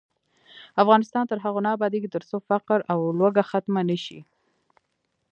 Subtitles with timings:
[0.83, 4.19] افغانستان تر هغو نه ابادیږي، ترڅو فقر او لوږه ختمه نشي.